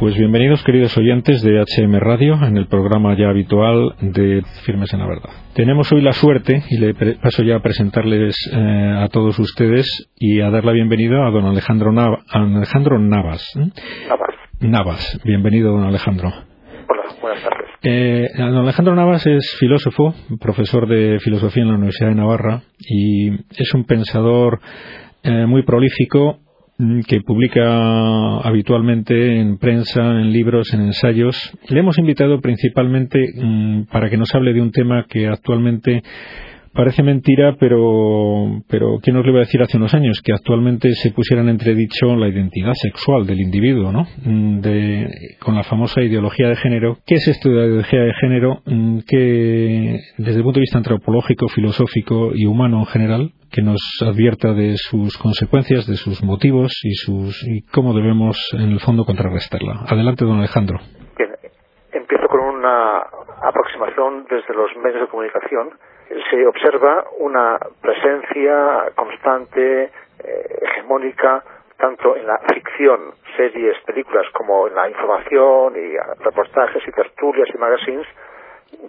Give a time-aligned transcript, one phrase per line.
[0.00, 5.00] Pues bienvenidos queridos oyentes de HM Radio en el programa ya habitual de Firmes en
[5.00, 5.28] la Verdad.
[5.52, 10.40] Tenemos hoy la suerte, y le paso ya a presentarles eh, a todos ustedes y
[10.40, 11.92] a dar la bienvenida a don Alejandro,
[12.30, 13.46] Alejandro Navas.
[13.56, 13.68] ¿eh?
[14.08, 14.34] Navas.
[14.60, 15.20] Navas.
[15.22, 16.28] Bienvenido, don Alejandro.
[16.28, 17.68] Hola, buenas tardes.
[17.82, 23.32] Eh, don Alejandro Navas es filósofo, profesor de filosofía en la Universidad de Navarra y
[23.34, 24.60] es un pensador
[25.22, 26.38] muy prolífico
[27.06, 31.36] que publica habitualmente en prensa, en libros, en ensayos.
[31.68, 36.02] Le hemos invitado principalmente mm, para que nos hable de un tema que actualmente
[36.72, 40.20] Parece mentira, pero, pero ¿quién nos lo iba a decir hace unos años?
[40.22, 44.06] Que actualmente se pusiera en entredicho la identidad sexual del individuo, ¿no?
[44.24, 46.98] Mm, de, con la famosa ideología de género.
[47.04, 48.62] ¿Qué es esto de ideología de género?
[48.66, 53.80] Mm, que, desde el punto de vista antropológico, filosófico y humano en general, que nos
[54.00, 59.04] advierta de sus consecuencias, de sus motivos y, sus, y cómo debemos, en el fondo,
[59.04, 59.84] contrarrestarla.
[59.88, 60.78] Adelante, don Alejandro.
[61.18, 61.30] Bien,
[61.92, 63.00] empiezo con una
[63.42, 65.70] aproximación desde los medios de comunicación
[66.30, 69.90] se observa una presencia constante, eh,
[70.62, 71.42] hegemónica,
[71.76, 77.58] tanto en la ficción, series, películas, como en la información y reportajes y tertulias y
[77.58, 78.06] magazines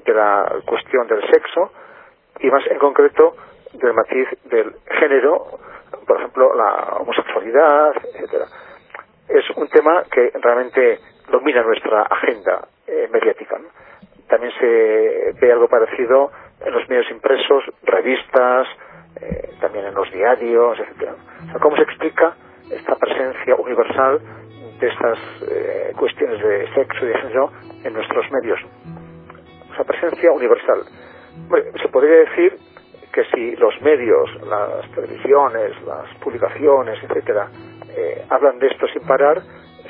[0.06, 1.72] de la cuestión del sexo
[2.40, 3.36] y más en concreto
[3.74, 5.60] del matiz del género,
[6.06, 8.46] por ejemplo, la homosexualidad, etcétera.
[9.28, 11.00] Es un tema que realmente
[11.32, 13.58] domina nuestra agenda eh, mediática.
[14.28, 16.32] También se ve algo parecido
[16.66, 18.68] en los medios impresos, revistas,
[19.20, 21.12] eh, también en los diarios, etc.
[21.62, 22.36] ¿Cómo se explica
[22.70, 24.20] esta presencia universal
[24.80, 27.52] de estas eh, cuestiones de sexo y de género
[27.84, 28.60] en nuestros medios?
[29.74, 30.84] Esa presencia universal.
[31.82, 32.58] se podría decir
[33.12, 37.50] que si los medios, las televisiones, las publicaciones, etcétera,
[37.96, 39.42] eh, hablan de esto sin parar,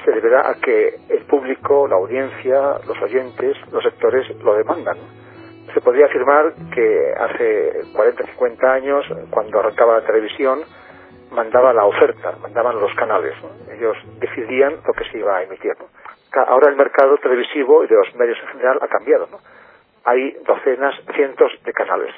[0.03, 4.97] se deberá a que el público, la audiencia, los oyentes, los sectores lo demandan
[5.73, 10.61] se podría afirmar que hace 40, 50 años, cuando arrancaba la televisión,
[11.31, 13.33] mandaba la oferta, mandaban los canales.
[13.71, 15.73] Ellos decidían lo que se iba a emitir.
[16.47, 19.27] Ahora el mercado televisivo y de los medios en general ha cambiado.
[20.03, 22.13] Hay docenas, cientos de canales.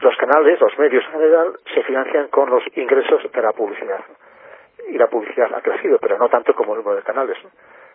[0.00, 4.04] Los canales, los medios en general, se financian con los ingresos de la publicidad.
[4.88, 7.38] Y la publicidad ha crecido, pero no tanto como el número de canales.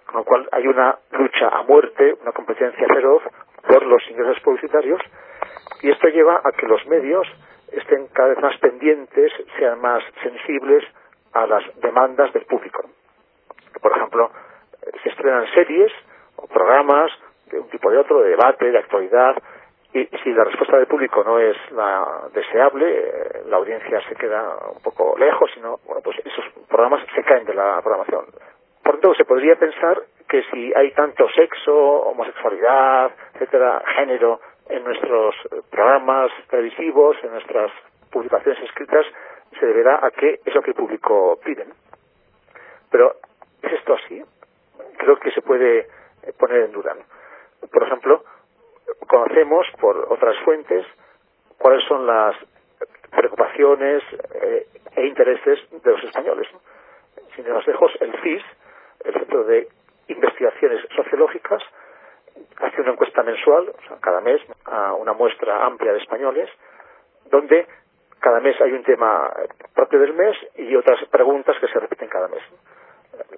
[0.05, 3.23] Con lo cual hay una lucha a muerte, una competencia feroz
[3.67, 4.99] por los ingresos publicitarios
[5.81, 7.27] y esto lleva a que los medios
[7.71, 10.83] estén cada vez más pendientes, sean más sensibles
[11.33, 12.83] a las demandas del público.
[13.81, 14.31] Por ejemplo,
[15.01, 15.91] se estrenan series
[16.35, 17.11] o programas
[17.49, 19.35] de un tipo de otro, de debate, de actualidad,
[19.93, 24.57] y si la respuesta del público no es la deseable, eh, la audiencia se queda
[24.73, 28.25] un poco lejos, sino, bueno, pues esos programas se caen de la programación.
[28.83, 35.35] Por tanto, se podría pensar que si hay tanto sexo, homosexualidad, etcétera, género en nuestros
[35.69, 37.71] programas televisivos, en nuestras
[38.11, 39.05] publicaciones escritas,
[39.59, 41.65] se deberá a que es lo que el público pide.
[42.89, 43.15] Pero,
[43.61, 44.23] ¿es esto así?
[44.97, 45.87] Creo que se puede
[46.39, 46.95] poner en duda.
[47.71, 48.23] Por ejemplo,
[49.11, 50.85] conocemos por otras fuentes
[51.57, 52.33] cuáles son las
[53.11, 54.01] preocupaciones
[54.41, 56.47] eh, e intereses de los españoles.
[57.35, 58.43] Sin más lejos, el CIS,
[59.03, 59.67] el Centro de
[60.07, 61.61] investigaciones sociológicas,
[62.61, 66.49] hace una encuesta mensual, o sea, cada mes, a una muestra amplia de españoles,
[67.29, 67.67] donde
[68.21, 69.29] cada mes hay un tema
[69.75, 72.43] propio del mes y otras preguntas que se repiten cada mes.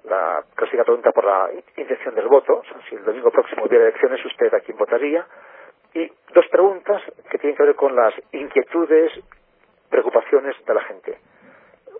[0.04, 3.86] La clásica pregunta por la intención del voto, o sea, si el domingo próximo hubiera
[3.86, 5.26] elecciones, ¿usted a quién votaría?
[5.94, 9.12] Y dos preguntas que tienen que ver con las inquietudes,
[9.88, 11.18] preocupaciones de la gente.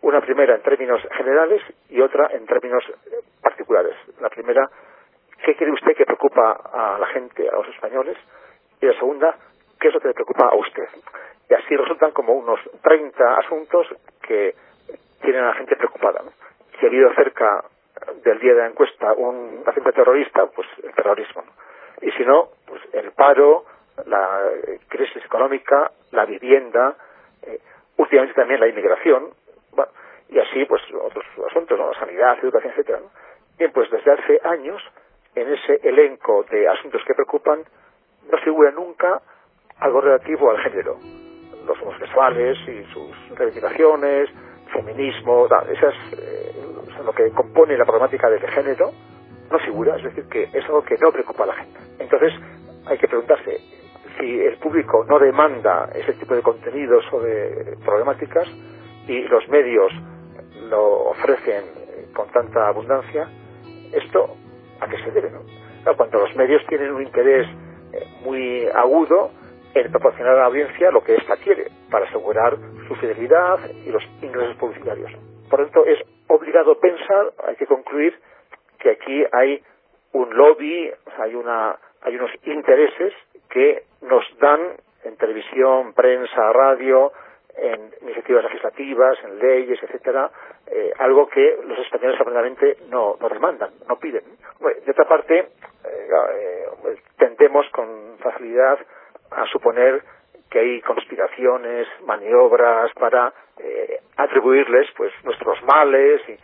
[0.03, 2.85] Una primera en términos generales y otra en términos
[3.41, 3.95] particulares.
[4.21, 4.69] La primera,
[5.45, 8.17] ¿qué cree usted que preocupa a la gente, a los españoles?
[8.81, 9.37] Y la segunda,
[9.81, 10.89] ¿qué es lo que le preocupa a usted?
[11.49, 13.87] Y así resultan como unos 30 asuntos
[14.27, 14.55] que
[15.23, 16.23] tienen a la gente preocupada.
[16.79, 17.65] Si ha habido cerca
[18.25, 21.45] del día de la encuesta un acento terrorista, pues el terrorismo.
[22.03, 23.65] Y si no, pues el paro,
[24.07, 24.41] la
[24.89, 26.97] crisis económica, la vivienda,
[27.43, 27.61] eh,
[27.97, 29.31] últimamente también la inmigración,
[30.29, 31.93] y así pues otros asuntos, ¿no?
[31.95, 33.01] sanidad, educación, etcétera.
[33.59, 34.83] Bien, pues desde hace años,
[35.35, 37.63] en ese elenco de asuntos que preocupan,
[38.31, 39.21] no figura nunca
[39.79, 40.99] algo relativo al género.
[41.67, 44.31] Los homosexuales y sus reivindicaciones,
[44.73, 46.53] feminismo, esas, eh,
[47.05, 48.93] lo que compone la problemática del género,
[49.51, 51.79] no figura, es decir, que es algo que no preocupa a la gente.
[51.99, 52.33] Entonces,
[52.87, 53.84] hay que preguntarse
[54.19, 58.49] si el público no demanda ese tipo de contenidos o de problemáticas
[59.07, 59.93] y los medios
[60.69, 61.65] lo ofrecen
[62.15, 63.29] con tanta abundancia,
[63.93, 64.37] esto
[64.81, 65.31] a qué se debe.
[65.31, 65.41] ¿no?
[65.97, 67.47] cuando los medios tienen un interés
[67.93, 69.31] eh, muy agudo
[69.75, 72.57] en proporcionar a la audiencia lo que ésta quiere para asegurar
[72.89, 75.13] su fidelidad y los ingresos publicitarios.
[75.51, 78.19] Por lo tanto, es obligado pensar, hay que concluir,
[78.79, 79.63] que aquí hay
[80.13, 83.13] un lobby, hay, una, hay unos intereses
[83.51, 84.61] que nos dan
[85.05, 87.13] en televisión, prensa, radio,
[87.57, 90.31] en iniciativas legislativas, en leyes, etcétera,
[90.67, 94.25] eh, algo que los españoles aparentemente no, demandan, no piden.
[94.61, 95.49] de otra parte, eh,
[95.85, 98.79] eh, tendemos con facilidad
[99.31, 100.03] a suponer
[100.51, 103.33] que hay conspiraciones, maniobras para
[104.17, 106.39] atribuirles pues nuestros males, y,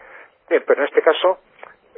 [0.48, 1.38] pero en este caso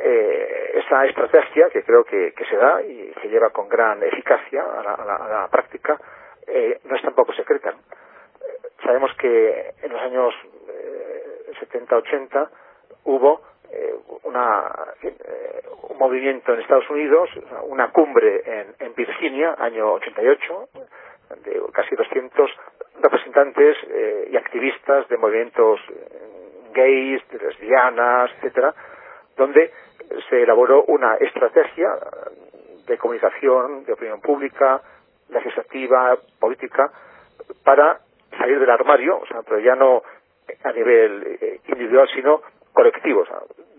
[0.05, 5.49] esa estrategia que creo que, se da y se lleva con gran eficacia a la,
[5.51, 5.99] práctica
[6.85, 7.75] no es tampoco secreta.
[8.83, 10.35] Sabemos que en los años
[11.71, 12.49] 70-80
[13.05, 13.41] hubo
[13.71, 13.95] eh,
[14.25, 14.71] una,
[15.03, 17.31] eh, un movimiento en Estados Unidos,
[17.65, 20.69] una cumbre en, en Virginia, año 88,
[21.45, 22.51] de casi 200
[23.01, 25.81] representantes eh, y activistas de movimientos
[26.75, 28.75] gays, de lesbianas, etcétera,
[29.37, 29.71] donde
[30.29, 31.91] se elaboró una estrategia
[32.87, 34.81] de comunicación, de opinión pública,
[35.29, 36.91] legislativa, política,
[37.65, 38.01] para
[38.37, 40.03] salir del armario, o sea, pero ya no
[40.65, 42.43] a nivel eh, individual, sino
[42.73, 43.25] colectivo.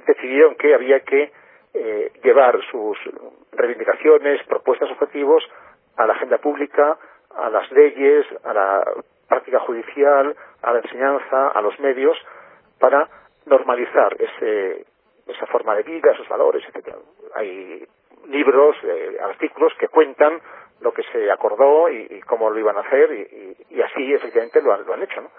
[0.06, 1.32] decidieron que había que
[1.74, 2.98] eh, llevar sus
[3.52, 5.44] reivindicaciones, propuestas, objetivos
[5.98, 6.98] a la agenda pública,
[7.36, 8.84] a las leyes, a la
[9.28, 12.18] práctica judicial, a la enseñanza, a los medios,
[12.80, 13.08] para
[13.46, 14.86] normalizar ese,
[15.28, 16.96] esa forma de vida, esos valores, etc.
[17.36, 17.88] Hay
[18.28, 20.42] libros, eh, artículos que cuentan
[20.82, 23.12] lo que se acordó y, cómo lo iban a hacer
[23.70, 25.22] y, así efectivamente lo han, lo han hecho.
[25.22, 25.30] ¿no?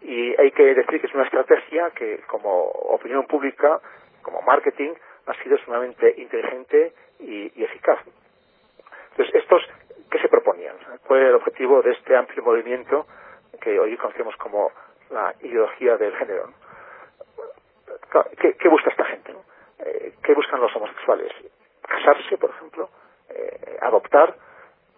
[0.00, 3.80] Y hay que decir que es una estrategia que como opinión pública,
[4.22, 4.92] como marketing,
[5.26, 7.98] ha sido sumamente inteligente y, eficaz.
[9.10, 9.62] Entonces, estos,
[10.10, 10.76] ¿qué se proponían?
[11.06, 13.06] ¿Cuál era el objetivo de este amplio movimiento
[13.60, 14.70] que hoy conocemos como
[15.10, 16.52] la ideología del género?
[18.10, 19.34] ¿Qué, busca esta gente?
[19.80, 21.30] Eh, ¿Qué buscan los homosexuales?
[21.82, 22.88] ¿Casarse, por ejemplo?
[23.28, 24.34] Eh, ¿Adoptar?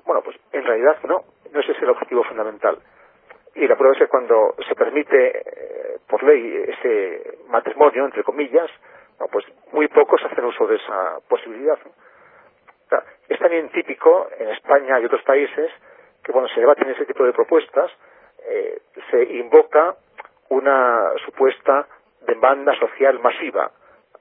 [0.05, 2.79] Bueno, pues en realidad no, no ese es el objetivo fundamental.
[3.55, 8.71] Y la prueba es que cuando se permite eh, por ley ese matrimonio, entre comillas,
[9.31, 11.79] pues muy pocos hacen uso de esa posibilidad.
[13.29, 15.71] es también típico en España y otros países
[16.23, 17.91] que cuando se debaten ese tipo de propuestas
[19.11, 19.95] se invoca
[20.49, 21.87] una supuesta
[22.27, 23.71] demanda social masiva.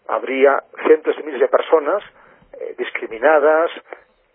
[0.07, 2.03] Habría cientos de miles de personas
[2.53, 3.71] eh, discriminadas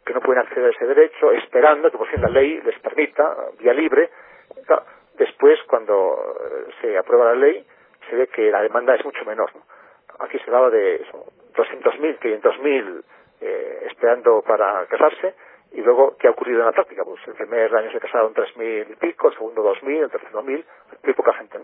[0.04, 3.36] que no pueden acceder a ese derecho, esperando que por fin la ley les permita,
[3.58, 4.10] vía libre,
[5.16, 7.66] después, cuando eh, se aprueba la ley,
[8.08, 9.50] se ve que la demanda es mucho menor.
[10.18, 11.04] Aquí se hablaba de
[11.54, 13.02] 200.000, 500.000
[13.40, 15.34] eh, esperando para casarse,
[15.72, 17.02] y luego, ¿qué ha ocurrido en la práctica?
[17.04, 20.64] Pues el primer año se casaron 3.000 y pico, el segundo 2.000, el tercero 1.000,
[21.02, 21.58] muy poca gente.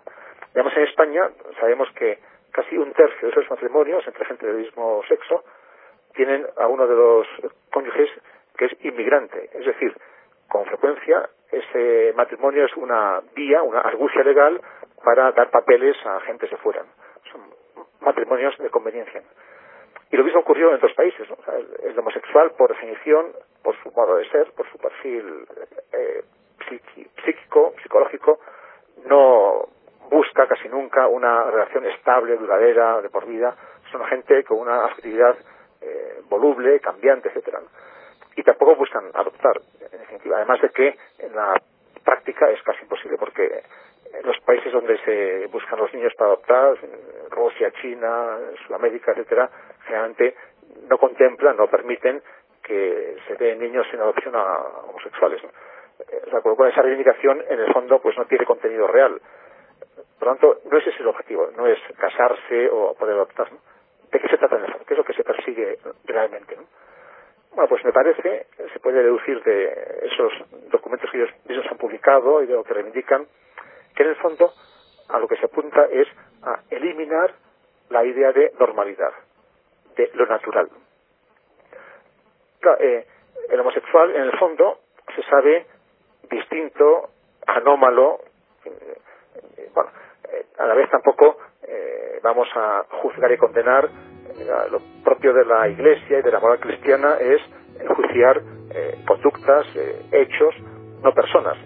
[0.54, 2.18] Además, en España sabemos que
[2.50, 5.44] casi un tercio de esos matrimonios entre gente del mismo sexo
[6.14, 7.26] tienen a uno de los
[7.72, 8.10] cónyuges
[8.56, 9.50] que es inmigrante.
[9.54, 9.94] Es decir,
[10.48, 14.60] con frecuencia ese matrimonio es una vía, una argucia legal
[15.04, 16.84] para dar papeles a gente de fuera.
[17.30, 17.40] Son
[18.00, 19.22] matrimonios de conveniencia.
[20.10, 21.28] Y lo mismo ocurrió en otros países.
[21.84, 23.32] el, homosexual, por definición,
[23.62, 25.46] por su modo de ser, por su perfil
[25.92, 26.24] eh,
[27.24, 28.40] psíquico, psicológico,
[29.06, 29.68] no
[30.10, 33.56] busca casi nunca una relación estable, duradera, de por vida.
[33.90, 35.36] Son gente con una actividad
[35.80, 37.60] eh, voluble, cambiante, etcétera
[38.36, 39.60] y tampoco buscan adoptar,
[39.92, 40.36] en definitiva.
[40.36, 41.54] Además de que en la
[42.04, 43.62] práctica es casi imposible porque
[44.12, 46.74] en los países donde se buscan los niños para adoptar,
[47.30, 49.50] Rusia, China, Sudamérica, etcétera,
[49.84, 50.34] generalmente
[50.88, 52.22] no contemplan, no permiten
[52.62, 55.42] que se den niños sin adopción a homosexuales.
[55.42, 59.20] Eh, o sea, con esa reivindicación, en el fondo, pues no tiene contenido real.
[60.20, 63.48] Por lo tanto, no es ese el objetivo, no es casarse o poder adoptar.
[64.12, 64.84] ¿De qué se trata en el fondo?
[64.84, 66.56] ¿Qué es lo que se persigue realmente?
[66.56, 66.64] ¿no?
[67.54, 70.32] Bueno, pues me parece, se puede deducir de esos
[70.70, 73.26] documentos que ellos mismos han publicado y de lo que reivindican,
[73.96, 74.52] que en el fondo
[75.08, 76.06] a lo que se apunta es
[76.42, 77.32] a eliminar
[77.88, 79.12] la idea de normalidad,
[79.96, 80.68] de lo natural.
[82.78, 83.06] Eh,
[83.48, 84.80] el homosexual, en el fondo,
[85.16, 85.66] se sabe
[86.30, 87.08] distinto,
[87.46, 88.20] anómalo,
[88.66, 89.90] eh, bueno,
[90.32, 91.36] eh, a la vez tampoco
[92.22, 93.88] vamos a juzgar y condenar
[94.70, 97.40] lo propio de la Iglesia y de la moral cristiana es
[97.80, 100.54] enjuiciar eh, conductas, eh, hechos,
[101.02, 101.56] no personas.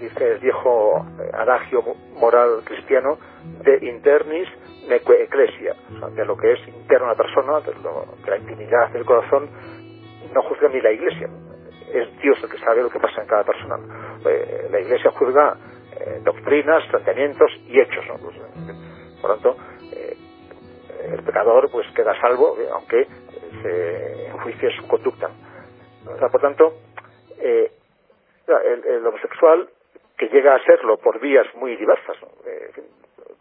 [0.00, 1.82] dice el viejo eh, adagio
[2.14, 3.18] moral cristiano,
[3.62, 4.48] de internis
[4.88, 7.72] neque ecclesia, o sea, de lo que es interno a la persona, de,
[8.30, 9.48] la intimidad del corazón,
[10.32, 11.28] no juzga ni la iglesia,
[11.92, 13.76] es Dios el que sabe lo que pasa en cada persona.
[14.24, 15.56] Eh, la iglesia juzga
[16.00, 18.04] eh, doctrinas, planteamientos y hechos.
[18.20, 18.36] Pues,
[19.20, 19.56] por lo tanto,
[21.12, 23.06] el pecador pues queda salvo, aunque
[23.62, 25.30] se enjuicie su conducta.
[26.06, 26.74] O sea, por tanto,
[27.38, 29.68] el, homosexual
[30.16, 32.70] que llega a serlo por vías muy diversas, eh,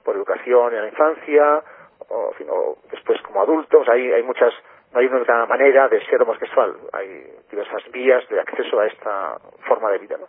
[0.03, 1.63] por educación en la infancia,
[2.09, 4.53] o, después como adultos, hay, hay muchas,
[4.93, 9.89] no hay una manera de ser homosexual, hay diversas vías de acceso a esta forma
[9.91, 10.17] de vida.
[10.17, 10.27] ¿no?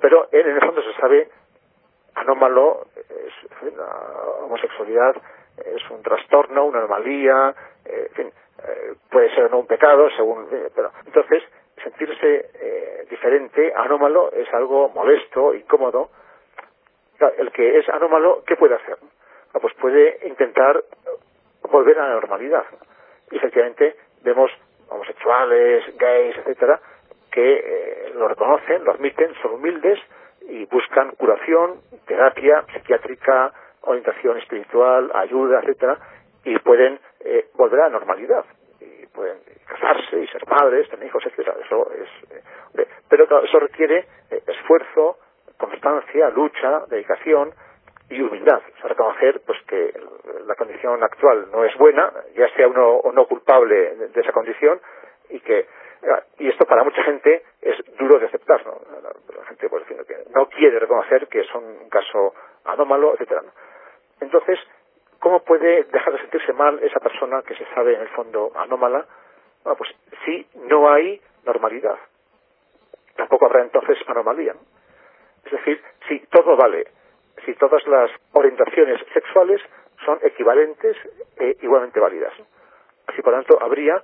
[0.00, 1.28] Pero en el fondo se sabe
[2.14, 3.86] anómalo, es, la
[4.44, 5.16] homosexualidad
[5.58, 8.32] es un trastorno, una anomalía, en fin,
[8.66, 11.42] eh, puede ser o no un pecado, según, pero entonces
[11.82, 16.10] sentirse eh, diferente, anómalo, es algo molesto, incómodo.
[17.38, 18.96] El que es anómalo, ¿qué puede hacer?
[19.54, 20.82] Ah, pues puede intentar
[21.70, 22.64] volver a la normalidad.
[23.30, 24.50] Y efectivamente vemos
[24.88, 26.80] homosexuales, gays, etcétera,
[27.34, 29.98] que eh, lo reconocen, lo admiten, son humildes
[30.48, 35.98] y buscan curación, terapia psiquiátrica, orientación espiritual, ayuda, etcétera,
[36.44, 38.44] y pueden eh, volver a la normalidad
[39.14, 41.56] pueden casarse y ser padres, tener hijos, etcétera.
[41.64, 42.08] Eso es,
[42.76, 45.18] eh, pero eso requiere eh, esfuerzo,
[45.56, 47.54] constancia, lucha, dedicación
[48.10, 48.60] y humildad.
[48.82, 49.94] Reconocer pues que
[50.46, 54.80] la condición actual no es buena, ya sea uno o no culpable de, esa condición
[55.30, 55.66] y que
[56.44, 58.78] y esto para mucha gente es duro de aceptar, ¿no?
[59.02, 59.94] La, gente pues, que
[60.34, 62.34] no quiere reconocer que son un caso
[62.64, 63.42] anómalo, etcétera.
[64.20, 64.58] Entonces,
[65.24, 69.06] ¿Cómo puede dejar de sentirse mal esa persona que se sabe en el fondo anómala?
[69.62, 69.88] Bueno, pues
[70.22, 71.96] si no hay normalidad.
[73.16, 74.54] Tampoco habrá entonces anomalía.
[75.46, 76.88] Es decir, si todo vale,
[77.46, 79.62] si todas las orientaciones sexuales
[80.04, 80.94] son equivalentes
[81.38, 82.34] e igualmente válidas.
[83.06, 84.02] Así, por lo tanto, habría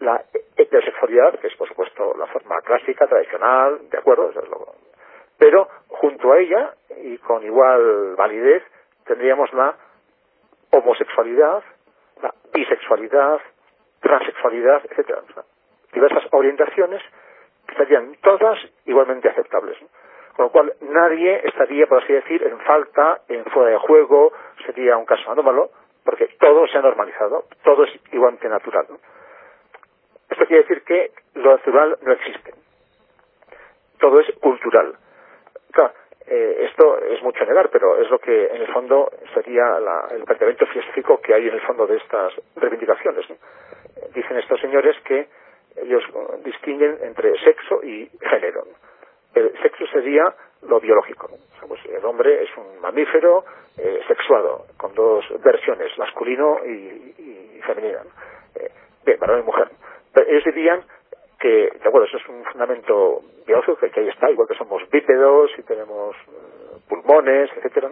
[0.00, 0.22] la
[0.56, 4.30] heterosexualidad, que es, por supuesto, la forma clásica, tradicional, de acuerdo,
[5.38, 8.62] pero junto a ella, y con igual validez,
[9.04, 9.76] tendríamos la
[10.70, 11.62] homosexualidad,
[12.22, 13.40] la bisexualidad,
[14.00, 15.22] transexualidad, etcétera.
[15.92, 17.02] diversas orientaciones
[17.66, 19.76] que estarían todas igualmente aceptables.
[20.34, 24.32] Con lo cual nadie estaría, por así decir, en falta, en fuera de juego,
[24.66, 25.70] sería un caso anómalo,
[26.04, 28.86] porque todo se ha normalizado, todo es igualmente natural.
[30.36, 32.52] Esto quiere decir que lo natural no existe.
[33.98, 34.94] Todo es cultural.
[35.72, 35.94] Claro,
[36.26, 39.78] eh, esto es mucho negar, pero es lo que en el fondo sería
[40.10, 43.24] el planteamiento filosófico que hay en el fondo de estas reivindicaciones.
[44.14, 45.26] Dicen estos señores que
[45.76, 46.04] ellos
[46.44, 48.64] distinguen entre sexo y género.
[49.34, 50.34] El sexo sería
[50.68, 51.30] lo biológico.
[51.66, 53.42] Pues el hombre es un mamífero
[53.78, 58.00] eh, sexuado, con dos versiones, masculino y, femenino.
[58.54, 58.70] Eh,
[59.02, 59.70] bien, varón y mujer.
[60.26, 60.82] Ellos dirían
[61.38, 65.50] que, de acuerdo, eso es un fundamento biológico que, ahí está, igual que somos bípedos
[65.58, 67.90] y tenemos eh, pulmones, etcétera,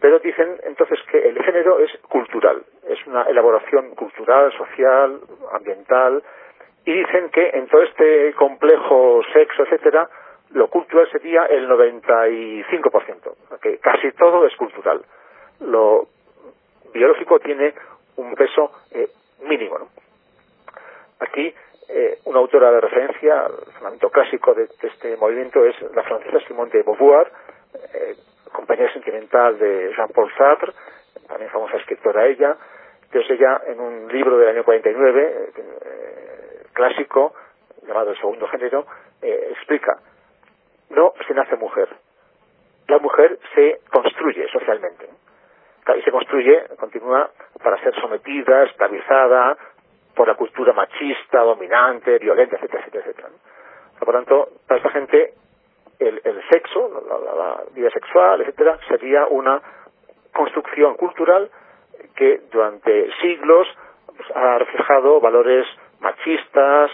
[0.00, 5.20] pero dicen entonces que el género es cultural, es una elaboración cultural, social,
[5.52, 6.22] ambiental,
[6.86, 10.08] y dicen que en todo este complejo sexo, etcétera,
[10.52, 15.02] lo cultural sería el 95%, que casi todo es cultural.
[15.60, 16.08] Lo
[16.92, 17.74] biológico tiene
[18.16, 19.08] un peso eh,
[19.42, 19.78] mínimo.
[19.78, 19.99] ¿no?
[21.20, 21.54] Aquí
[21.88, 26.70] eh, una autora de referencia, el fundamento clásico de, este movimiento es la francesa Simone
[26.70, 27.30] de Beauvoir,
[27.94, 28.14] eh,
[28.52, 30.72] compañera sentimental de Jean-Paul Sartre,
[31.26, 32.56] también famosa escritora ella.
[33.04, 37.34] Entonces ella, en un libro del año 49, eh, clásico,
[37.86, 38.86] llamado El Segundo Género,
[39.20, 39.98] explica,
[40.90, 41.88] no se nace mujer,
[42.88, 45.08] la mujer se construye socialmente.
[45.96, 47.30] Y se construye, continúa,
[47.62, 49.56] para ser sometida, esclavizada,
[50.20, 53.28] por la cultura machista, dominante, violenta, etcétera, etcétera, etcétera.
[53.98, 55.32] Por tanto, para esta gente,
[55.98, 59.62] el, sexo, la, vida sexual, etcétera, sería una
[60.30, 61.50] construcción cultural
[62.14, 63.66] que durante siglos
[64.14, 65.66] pues, ha reflejado valores
[66.00, 66.90] machistas,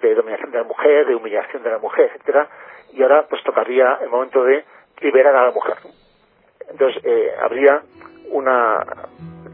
[0.00, 2.48] de dominación de la mujer, de humillación de la mujer, etcétera,
[2.94, 4.64] y ahora pues tocaría el momento de
[5.02, 5.76] liberar a la mujer.
[6.66, 7.82] Entonces eh, habría
[8.30, 8.86] una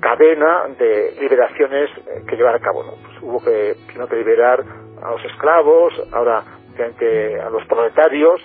[0.00, 2.85] cadena de liberaciones eh, que llevar a cabo.
[2.85, 3.06] ¿no?
[3.23, 4.63] Hubo que, primero que liberar
[5.03, 6.43] a los esclavos, ahora
[6.79, 8.41] a los proletarios,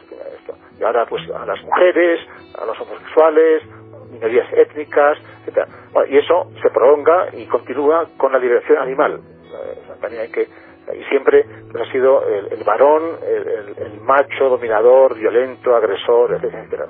[0.80, 2.20] y ahora pues a las mujeres,
[2.58, 3.64] a los homosexuales,
[4.12, 5.68] minorías étnicas, etc.
[6.10, 9.20] y eso se prolonga y continúa con la liberación animal.
[9.54, 10.48] Eh, también que
[10.98, 16.86] Y siempre pues, ha sido el, varón, el, macho, dominador, violento, agresor, etcétera.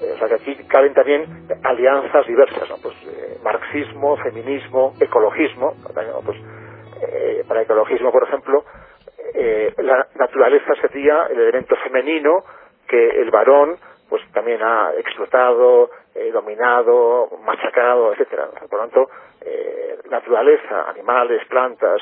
[0.00, 2.76] Eh, o sea que aquí caben también alianzas diversas, ¿no?
[2.82, 5.74] Pues eh, marxismo, feminismo, ecologismo.
[6.24, 6.38] Pues,
[7.02, 8.64] eh, para ecologismo, por ejemplo,
[9.78, 12.42] la naturaleza sería el elemento femenino
[12.88, 13.76] que el varón
[14.08, 15.90] pues también ha explotado,
[16.32, 18.48] dominado, machacado, etcétera.
[18.68, 19.10] Por lo tanto,
[20.10, 22.00] naturaleza, animales, plantas,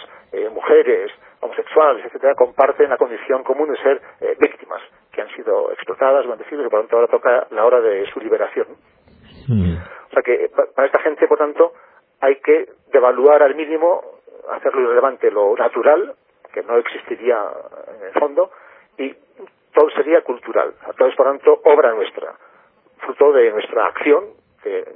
[0.52, 4.00] mujeres, homosexuales, etcétera, comparten la condición común de ser
[4.38, 4.80] víctimas
[5.16, 8.20] que han sido explotadas, bendecidas, y por lo tanto ahora toca la hora de su
[8.20, 8.66] liberación.
[9.48, 9.76] Mm.
[9.76, 11.72] O sea que para esta gente, por tanto,
[12.20, 14.02] hay que devaluar al mínimo,
[14.50, 16.14] hacerlo irrelevante lo natural,
[16.52, 17.38] que no existiría
[17.98, 18.50] en el fondo,
[18.98, 19.14] y
[19.72, 20.74] todo sería cultural.
[20.86, 22.34] Entonces, por tanto, obra nuestra,
[22.98, 24.24] fruto de nuestra acción,
[24.64, 24.86] de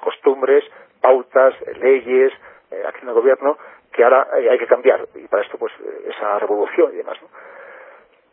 [0.00, 0.64] costumbres,
[1.00, 2.32] pautas, leyes,
[2.70, 3.56] eh, acción de gobierno,
[3.92, 5.06] que ahora hay que cambiar.
[5.14, 5.72] Y para esto, pues,
[6.06, 7.16] esa revolución y demás.
[7.22, 7.28] ¿no?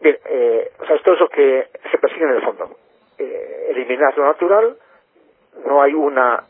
[0.02, 2.76] Bien, eh, o sea, esto es lo que se persigue en el fondo.
[3.20, 4.76] Eh, eliminar lo natural,
[5.66, 6.44] no hay una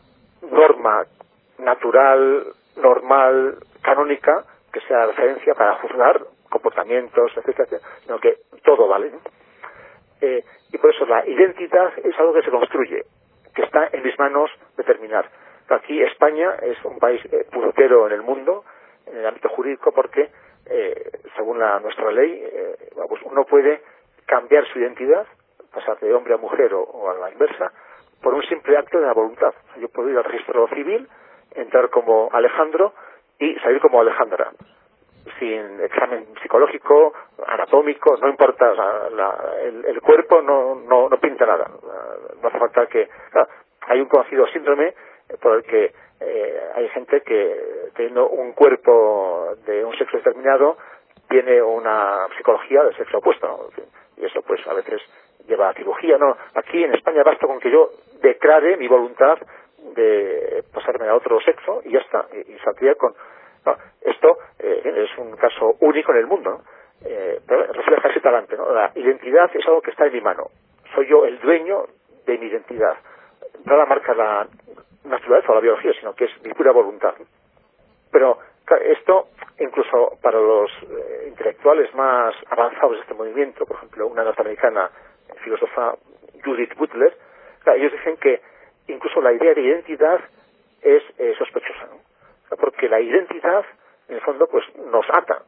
[0.49, 1.05] norma
[1.57, 2.45] natural,
[2.77, 9.11] normal, canónica, que sea referencia para juzgar comportamientos, etcétera, sino que todo vale.
[10.21, 13.03] Eh, y por eso la identidad es algo que se construye,
[13.55, 15.29] que está en mis manos determinar.
[15.69, 18.65] Aquí España es un país eh, en el mundo,
[19.05, 20.29] en el ámbito jurídico, porque
[20.65, 22.75] eh, según la, nuestra ley, eh,
[23.23, 23.81] uno puede
[24.25, 25.25] cambiar su identidad,
[25.73, 27.71] pasar de hombre a mujer o, a la inversa,
[28.21, 29.53] por un simple acto de la voluntad.
[29.77, 31.07] Yo puedo ir al registro civil,
[31.55, 32.93] entrar como Alejandro
[33.41, 34.51] y salir como Alejandra,
[35.39, 37.13] sin examen psicológico,
[37.47, 38.71] anatómico, no importa,
[39.63, 41.69] el, cuerpo no, no, no, pinta nada.
[42.41, 43.09] No hace falta que...
[43.87, 44.93] hay un conocido síndrome
[45.41, 50.77] por el que eh, hay gente que teniendo un cuerpo de un sexo determinado
[51.27, 53.69] tiene una psicología del sexo opuesto
[54.17, 55.01] y eso pues a veces
[55.47, 57.89] lleva a cirugía no aquí en España basta con que yo
[58.21, 59.39] declare mi voluntad
[59.95, 63.13] de pasarme a otro sexo y ya está y, saldría con
[64.01, 66.61] esto eh, es un caso único en el mundo
[67.05, 68.71] eh, pero refleja ese talante ¿no?
[68.73, 70.47] la identidad es algo que está en mi mano
[70.95, 71.85] soy yo el dueño
[72.25, 72.97] de mi identidad
[73.65, 74.47] no la marca la
[75.03, 77.13] naturaleza o la biología, sino que es mi pura voluntad.
[78.11, 78.37] Pero
[78.85, 79.27] esto,
[79.59, 84.89] incluso para los eh, intelectuales más avanzados de este movimiento, por ejemplo, una norteamericana
[85.43, 85.95] filósofa,
[86.43, 87.15] Judith Butler,
[87.75, 88.41] ellos dicen que
[88.87, 90.19] incluso la idea de identidad
[90.81, 91.89] es eh, sospechosa,
[92.59, 93.65] porque la identidad,
[94.07, 95.43] en el fondo, pues nos ata.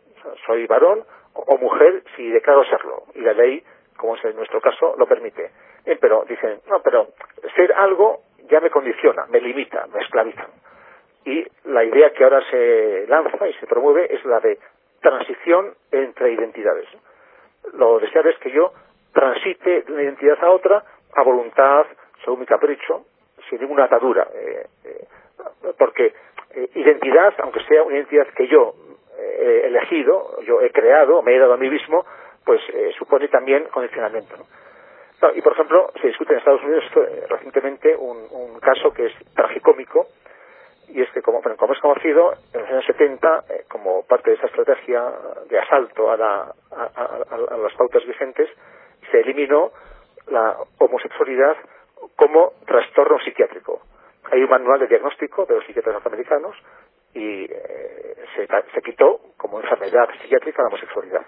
[0.45, 3.63] soy varón o mujer si declaro serlo, y la ley,
[3.97, 5.51] como es en nuestro caso, lo permite.
[5.99, 7.07] pero dicen, no, pero
[7.55, 10.47] ser algo ya me condiciona, me limita, me esclaviza.
[11.25, 14.59] Y la idea que ahora se lanza y se promueve es la de
[15.01, 16.87] transición entre identidades.
[17.73, 18.73] Lo deseable es que yo
[19.13, 20.83] transite de una identidad a otra
[21.15, 21.85] a voluntad,
[22.23, 23.05] según mi capricho,
[23.49, 24.27] sin ninguna atadura.
[24.33, 25.07] Eh, eh,
[25.77, 26.13] porque
[26.55, 28.73] eh, identidad, aunque sea una identidad que yo
[29.17, 32.05] he elegido, yo he creado, me he dado a mí mismo,
[32.43, 32.61] pues
[32.97, 34.35] supone también condicionamiento
[35.35, 40.07] y por ejemplo, se discute en Estados Unidos eh, recientemente un, caso que es tragicómico,
[40.87, 44.35] y es que, como, como es conocido, en los años 70, eh, como parte de
[44.37, 45.03] esa estrategia
[45.49, 48.49] de asalto a, las pautas vigentes,
[49.11, 49.71] se eliminó
[50.27, 51.57] la homosexualidad
[52.15, 53.81] como trastorno psiquiátrico.
[54.31, 56.55] Hay un manual de diagnóstico de los psiquiatras norteamericanos
[57.13, 61.25] y eh, se, se quitó como enfermedad psiquiátrica la homosexualidad.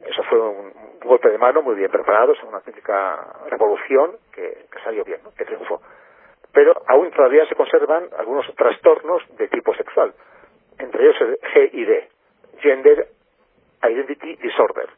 [0.00, 5.04] Eso fue un, golpe de mano muy bien preparado, es una auténtica revolución que, salió
[5.04, 5.80] bien, que triunfó.
[6.52, 10.12] Pero aún todavía se conservan algunos trastornos de tipo sexual,
[10.78, 11.90] entre ellos el GID,
[12.60, 13.08] Gender
[13.82, 14.90] Identity Disorder,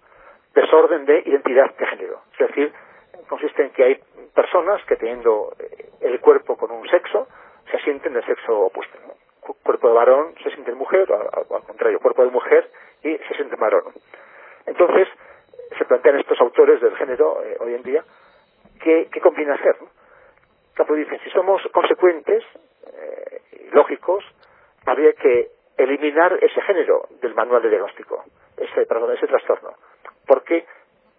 [0.54, 2.22] desorden de identidad de género.
[2.32, 2.72] Es decir,
[3.28, 4.00] consiste en que hay
[4.34, 7.28] personas que teniendo eh, el cuerpo con un sexo,
[7.70, 8.98] se sienten del sexo opuesto.
[9.62, 12.68] Cuerpo de varón se siente mujer, o al contrario, cuerpo de mujer
[13.02, 13.92] y se siente varón.
[14.66, 15.08] Entonces,
[15.76, 18.04] se plantean estos autores del género eh, hoy en día,
[18.80, 19.76] ¿qué, qué conviene hacer?
[19.80, 19.88] ¿no?
[20.94, 22.44] dicen, si somos consecuentes
[22.86, 23.40] eh,
[23.72, 24.24] lógicos,
[24.86, 28.24] habría que eliminar ese género del manual de diagnóstico,
[28.56, 29.74] ese, perdón, ese trastorno,
[30.26, 30.66] porque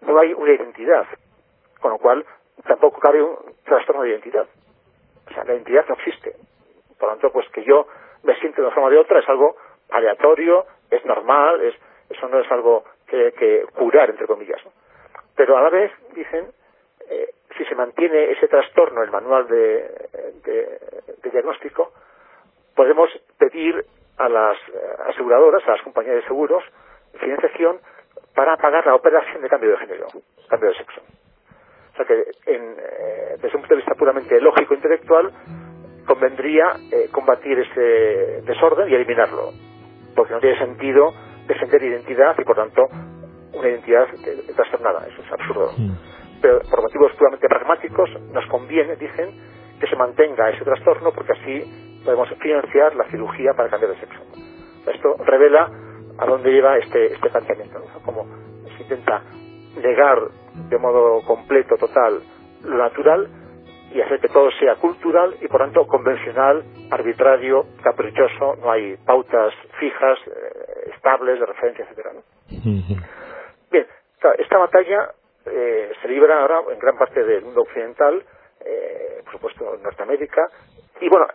[0.02, 1.06] no hay una identidad,
[1.84, 2.24] con lo cual
[2.66, 4.46] tampoco cabe un trastorno de identidad.
[5.28, 6.34] O sea, la identidad no existe.
[6.98, 7.86] Por lo tanto, pues que yo
[8.22, 9.54] me siento de una forma o de otra es algo
[9.90, 11.74] aleatorio, es normal, es,
[12.08, 14.62] eso no es algo que, curar, entre comillas.
[15.36, 16.46] Pero a la vez, dicen,
[17.10, 20.08] eh, si se mantiene ese trastorno, el manual de,
[20.42, 21.92] de, diagnóstico,
[22.74, 23.84] podemos pedir
[24.16, 26.64] a las eh, aseguradoras, a las compañías de seguros,
[27.20, 27.78] financiación
[28.34, 30.06] para pagar la operación de cambio de género,
[30.48, 31.02] cambio de sexo.
[31.94, 35.30] O sea que eh, desde un punto de vista puramente lógico intelectual
[36.04, 39.52] convendría eh, combatir ese desorden y eliminarlo,
[40.16, 41.14] porque no tiene sentido
[41.46, 42.82] defender identidad y por tanto
[43.52, 44.06] una identidad
[44.56, 45.70] trastornada, eso es absurdo.
[46.42, 49.30] Pero por motivos puramente pragmáticos nos conviene, dicen,
[49.78, 54.20] que se mantenga ese trastorno porque así podemos financiar la cirugía para cambiar de sexo.
[54.92, 55.70] Esto revela
[56.18, 58.26] a dónde lleva este, este planteamiento, como
[58.76, 59.22] se intenta
[59.80, 60.18] negar
[60.54, 62.20] de modo completo, total,
[62.64, 63.28] lo natural
[63.94, 69.54] y hacer que todo sea cultural y por tanto convencional, arbitrario, caprichoso, no hay pautas
[69.78, 72.10] fijas, eh, estables, de referencia, etcétera.
[73.70, 73.86] Bien,
[74.38, 75.12] esta batalla
[75.46, 78.22] eh, se libra ahora en gran parte del mundo occidental,
[78.64, 80.48] eh, por supuesto en Norteamérica,
[81.00, 81.26] y bueno,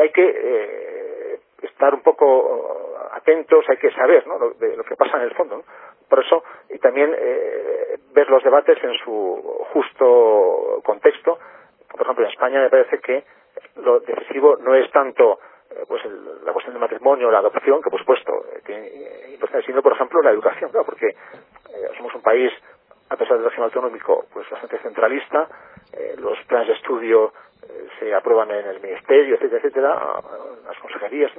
[0.00, 4.38] hay que estar un poco atentos, hay que saber ¿no?
[4.38, 5.64] lo, de lo que pasa en el fondo.
[6.12, 11.38] Por eso, y también eh, ver los debates en su justo contexto.
[11.90, 13.24] Por ejemplo, en España me parece que
[13.76, 15.38] lo decisivo no es tanto
[15.70, 16.02] eh, pues
[16.44, 18.90] la cuestión del matrimonio, la adopción, que por supuesto eh, tiene
[19.64, 21.16] sino por ejemplo la educación, claro, porque
[21.96, 22.52] somos un país,
[23.08, 25.48] a pesar del régimen autonómico, pues bastante centralista,
[26.18, 27.32] los planes de estudio
[27.98, 30.02] se aprueban en el ministerio, etcétera, etcétera,
[30.60, 31.32] en las consejerías,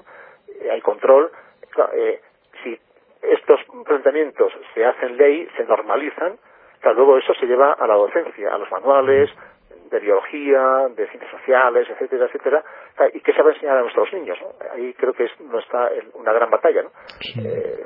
[0.72, 1.32] hay control,
[1.94, 2.33] eh, si
[3.24, 6.38] estos planteamientos se hacen ley, se normalizan,
[6.92, 9.30] luego eso se lleva a la docencia, a los manuales
[9.90, 12.64] de biología, de ciencias sociales, etcétera, etcétera,
[13.14, 14.38] y qué se va a enseñar a nuestros niños.
[14.72, 16.82] Ahí creo que es, no está una gran batalla.
[16.84, 16.92] ¿no?
[17.46, 17.84] Eh,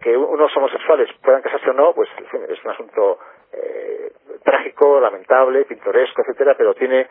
[0.00, 2.08] que unos homosexuales puedan casarse o no, pues
[2.48, 3.18] es un asunto
[3.52, 4.10] eh,
[4.42, 7.06] trágico, lamentable, pintoresco, etcétera, pero tiene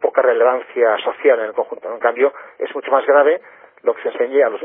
[0.00, 1.92] poca relevancia social en el conjunto.
[1.92, 3.40] En cambio, es mucho más grave
[3.82, 4.62] lo que se enseñe a los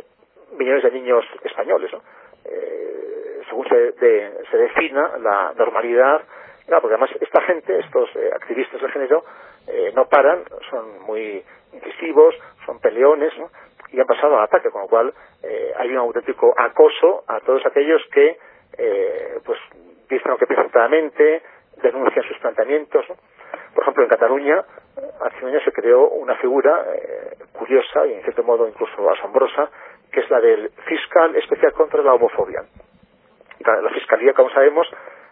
[0.58, 1.92] millones de niños españoles.
[2.46, 6.22] Eh, según se, se defina la normalidad,
[6.82, 9.24] porque además esta gente, estos eh, activistas de género,
[9.68, 12.36] eh, no paran, son muy incisivos,
[12.66, 13.34] son peleones,
[13.92, 15.14] y han pasado al ataque, con lo cual
[15.78, 18.38] hay un auténtico acoso a todos aquellos que
[19.46, 19.60] pues
[20.10, 21.44] dicen lo que piensan claramente,
[21.82, 23.06] denuncian sus planteamientos.
[23.76, 24.64] Por ejemplo, en Cataluña
[25.22, 29.70] hace un año se creó una figura eh, curiosa y en cierto modo incluso asombrosa,
[30.14, 32.64] que es la del fiscal especial contra la homofobia.
[33.66, 34.88] La, fiscalía, como sabemos,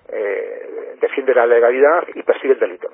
[0.09, 2.89] eh, defiende la legalidad y persigue el delito.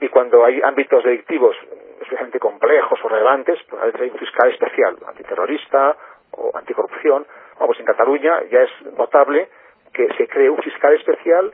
[0.00, 1.56] Y cuando hay ámbitos delictivos
[2.00, 5.96] especialmente complejos o relevantes, pues a veces hay un fiscal especial, antiterrorista
[6.32, 7.26] o anticorrupción.
[7.58, 9.48] pues en Cataluña ya es notable
[9.92, 11.52] que se cree un fiscal especial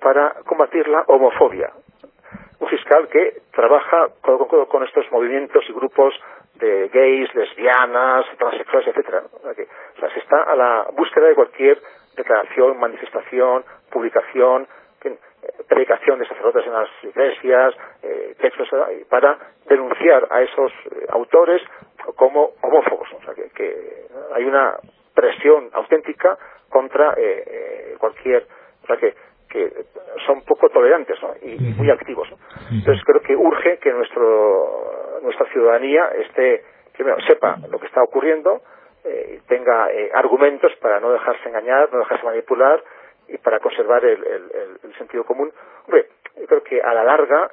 [0.00, 1.72] para combatir la homofobia
[2.60, 6.14] un fiscal que trabaja con, estos movimientos y grupos
[6.60, 9.22] de gays, lesbianas, transexuales, etcétera.
[9.34, 11.80] O sea, se está a la búsqueda de cualquier
[12.16, 14.66] declaración, manifestación, publicación,
[15.68, 18.68] predicación de sacerdotes en las iglesias, eh, textos
[19.08, 21.62] para denunciar a esos eh, autores
[22.16, 23.08] como homófobos.
[23.14, 24.76] O sea, que, hay una
[25.14, 26.36] presión auténtica
[26.68, 28.46] contra eh, cualquier.
[28.82, 29.14] O sea, que
[29.50, 29.68] que
[30.26, 32.28] son poco tolerantes y muy activos.
[32.70, 38.62] Entonces creo que urge que nuestro, nuestra ciudadanía esté, primero, sepa lo que está ocurriendo,
[39.04, 42.82] eh, tenga eh, argumentos para no dejarse engañar, no dejarse manipular
[43.28, 44.18] y para conservar el,
[44.98, 45.52] sentido común.
[45.86, 47.50] Hombre, yo creo que a la larga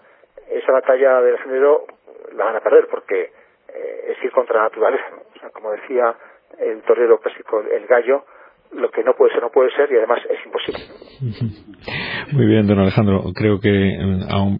[0.50, 1.86] esa batalla del género
[2.34, 3.32] la van a perder porque
[3.70, 5.06] eh, es ir contra la naturaleza.
[5.54, 6.16] como decía
[6.60, 8.26] el torero clásico, el gallo,
[8.74, 10.82] lo que no puede ser no puede ser y además es imposible.
[12.34, 13.24] Muy bien, don Alejandro.
[13.34, 13.98] Creo que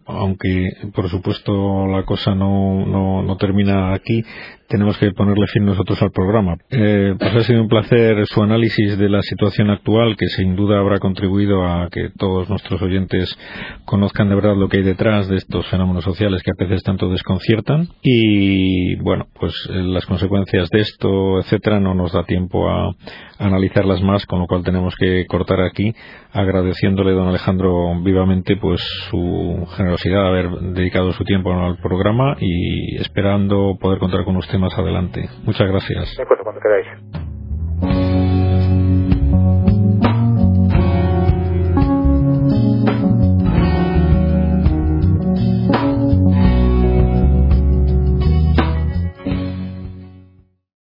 [0.06, 4.22] aunque por supuesto la cosa no, no, no termina aquí,
[4.68, 6.56] tenemos que ponerle fin nosotros al programa.
[6.70, 10.78] Eh, pues ha sido un placer su análisis de la situación actual, que sin duda
[10.78, 13.36] habrá contribuido a que todos nuestros oyentes
[13.86, 17.08] conozcan de verdad lo que hay detrás de estos fenómenos sociales que a veces tanto
[17.08, 17.88] desconciertan.
[18.02, 22.94] Y bueno, pues eh, las consecuencias de esto, etcétera, no nos da tiempo a,
[23.38, 25.94] analizarlas más, con lo cual tenemos que cortar aquí,
[26.32, 28.80] agradeciéndole don Alejandro vivamente pues
[29.10, 34.58] su generosidad de haber dedicado su tiempo al programa y esperando poder contar con usted
[34.58, 35.28] más adelante.
[35.44, 36.16] Muchas gracias.
[36.16, 37.37] De acuerdo, cuando queráis.